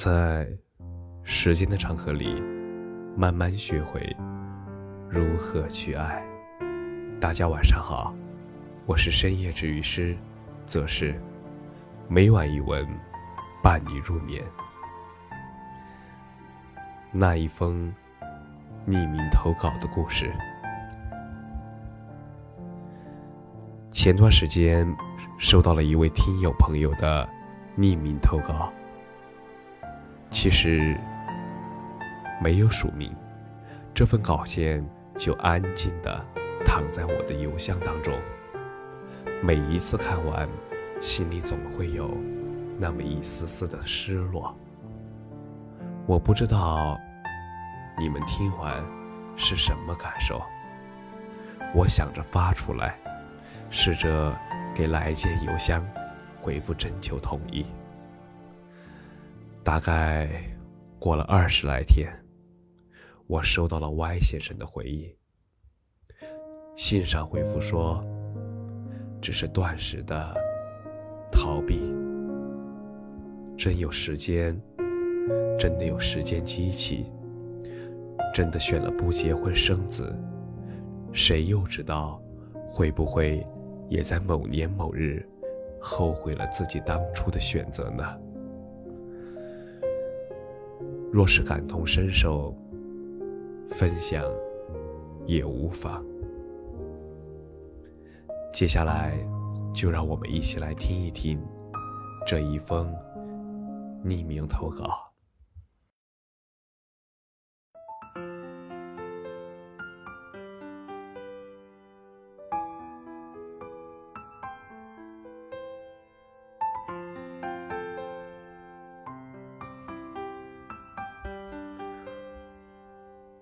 [0.00, 0.46] 在
[1.24, 2.40] 时间的长河里，
[3.16, 4.16] 慢慢学会
[5.10, 6.24] 如何去爱。
[7.20, 8.14] 大家晚上好，
[8.86, 10.16] 我是深夜治愈师，
[10.64, 11.20] 则是
[12.06, 12.86] 每晚一文
[13.60, 14.40] 伴你入眠。
[17.10, 17.92] 那一封
[18.86, 20.32] 匿名投稿的故事。
[23.90, 24.86] 前段时间
[25.38, 27.28] 收到了一位听友朋友的
[27.76, 28.72] 匿名投稿。
[30.30, 30.96] 其实
[32.40, 33.14] 没有署名，
[33.92, 34.84] 这份稿件
[35.16, 36.24] 就安静的
[36.64, 38.14] 躺在我的邮箱当中。
[39.42, 40.48] 每一次看完，
[41.00, 42.10] 心里总会有
[42.78, 44.56] 那么一丝丝的失落。
[46.06, 46.98] 我不知道
[47.98, 48.82] 你们听完
[49.36, 50.40] 是什么感受。
[51.74, 52.96] 我想着发出来，
[53.70, 54.36] 试着
[54.74, 55.84] 给来件邮箱
[56.40, 57.66] 回复征求同意。
[59.68, 60.26] 大概
[60.98, 62.10] 过了二十来天，
[63.26, 65.14] 我收到了 Y 先生的回应。
[66.74, 68.02] 信上回复说，
[69.20, 70.34] 只是断时的
[71.30, 71.94] 逃避。
[73.58, 74.58] 真有时间，
[75.58, 77.04] 真的有时间机器，
[78.32, 80.10] 真的选了不结婚生子，
[81.12, 82.18] 谁又知道
[82.66, 83.46] 会不会
[83.90, 85.28] 也在某年某日
[85.78, 88.18] 后悔了自己当初的选择呢？
[91.10, 92.54] 若是感同身受，
[93.68, 94.24] 分享
[95.26, 96.04] 也无妨。
[98.52, 99.18] 接下来，
[99.72, 101.40] 就让我们一起来听一听
[102.26, 102.94] 这一封
[104.04, 105.07] 匿名投稿。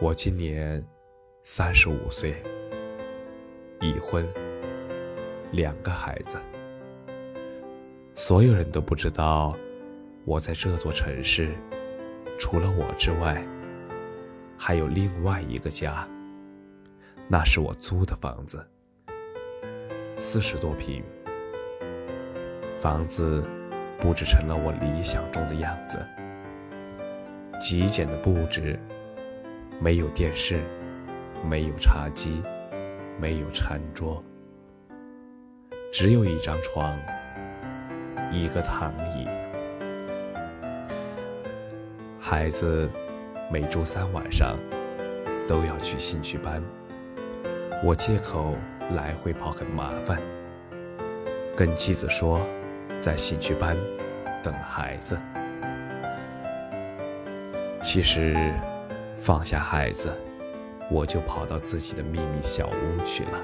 [0.00, 0.84] 我今年
[1.44, 2.34] 三十五岁，
[3.80, 4.26] 已婚，
[5.52, 6.36] 两个孩子。
[8.12, 9.56] 所有人都不知道，
[10.24, 11.54] 我在这座城市，
[12.36, 13.40] 除了我之外，
[14.58, 16.06] 还有另外一个家。
[17.28, 18.66] 那是我租的房子，
[20.16, 21.04] 四十多平，
[22.74, 23.44] 房子
[24.00, 26.04] 布置成了我理想中的样子，
[27.60, 28.76] 极简的布置。
[29.80, 30.62] 没有电视，
[31.46, 32.42] 没有茶几，
[33.20, 34.22] 没有餐桌，
[35.92, 36.96] 只有一张床，
[38.32, 39.28] 一个躺椅。
[42.18, 42.88] 孩子
[43.52, 44.56] 每周三晚上
[45.46, 46.62] 都要去兴趣班，
[47.82, 48.54] 我借口
[48.94, 50.18] 来回跑很麻烦，
[51.54, 52.40] 跟妻子说
[52.98, 53.76] 在兴趣班
[54.42, 55.18] 等孩子。
[57.82, 58.50] 其实。
[59.16, 60.12] 放下孩子，
[60.90, 63.40] 我就跑到自己的秘密小屋去了。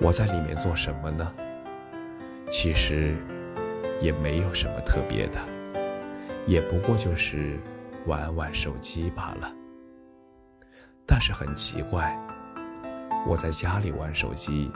[0.00, 1.32] 我在里面做什么呢？
[2.50, 3.16] 其实
[4.00, 5.40] 也没有什么特别的，
[6.46, 7.58] 也不过就是
[8.04, 9.52] 玩玩手机罢了。
[11.06, 12.14] 但是很奇怪，
[13.26, 14.70] 我在家里玩手机，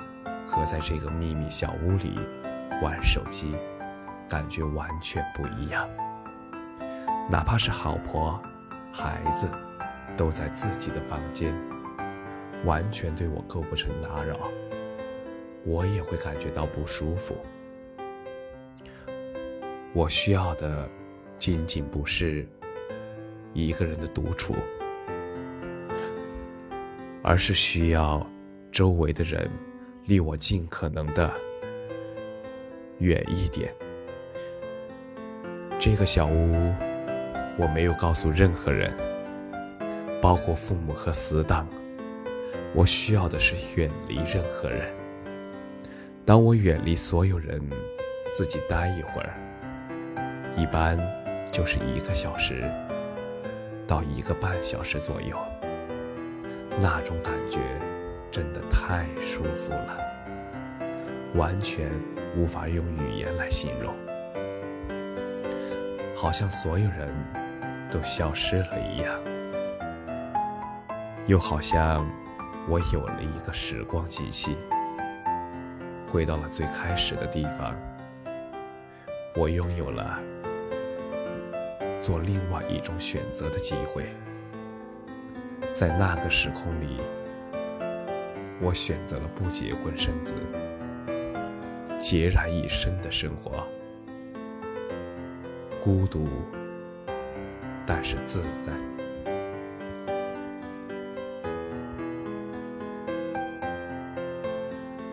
[0.46, 2.18] 和在这个秘密小屋里
[2.82, 3.54] 玩手机，
[4.28, 5.88] 感觉完全不一样。
[7.30, 8.40] 哪怕是好婆。
[8.92, 9.48] 孩子
[10.16, 11.54] 都在自己的房间，
[12.64, 14.34] 完全对我构不成打扰，
[15.64, 17.36] 我也会感觉到不舒服。
[19.92, 20.88] 我需要的
[21.38, 22.46] 仅仅不是
[23.52, 24.54] 一个人的独处，
[27.22, 28.24] 而是需要
[28.70, 29.50] 周围的人
[30.04, 31.32] 离我尽可能的
[32.98, 33.74] 远一点。
[35.78, 36.89] 这个小屋。
[37.60, 38.90] 我没有告诉任何人，
[40.22, 41.68] 包括父母和死党。
[42.74, 44.90] 我需要的是远离任何人。
[46.24, 47.60] 当我远离所有人，
[48.32, 49.34] 自己待一会儿，
[50.56, 50.98] 一般
[51.52, 52.64] 就是一个小时
[53.86, 55.36] 到一个半小时左右。
[56.80, 57.60] 那种感觉
[58.30, 59.98] 真的太舒服了，
[61.34, 61.90] 完全
[62.38, 63.94] 无法用语言来形容。
[66.16, 67.12] 好像所有人。
[67.90, 69.20] 都消失了一样，
[71.26, 72.08] 又好像
[72.68, 74.56] 我有了一个时光机器，
[76.06, 77.74] 回到了最开始的地方。
[79.36, 80.20] 我拥有了
[82.00, 84.06] 做另外一种选择的机会，
[85.70, 87.00] 在那个时空里，
[88.60, 90.34] 我选择了不结婚生子，
[91.98, 93.66] 孑然一身的生活，
[95.80, 96.28] 孤独。
[97.92, 98.70] 但是自在。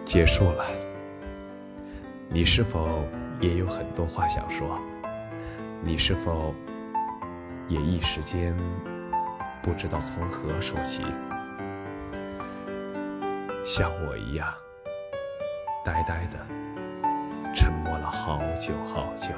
[0.05, 0.63] 结束了，
[2.29, 3.03] 你是否
[3.39, 4.79] 也有很多话想说？
[5.81, 6.53] 你是否
[7.67, 8.55] 也一时间
[9.63, 11.01] 不知道从何说起？
[13.65, 14.47] 像我一样，
[15.83, 16.37] 呆呆的
[17.55, 19.33] 沉默了好久好久。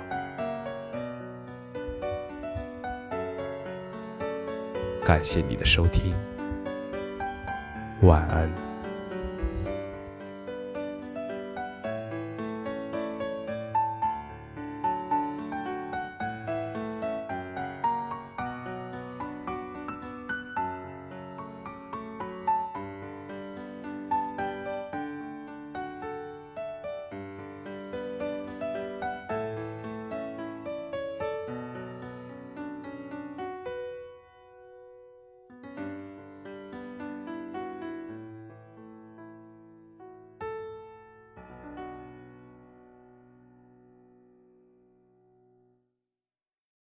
[5.10, 6.14] 感谢你的收听，
[8.02, 8.69] 晚安。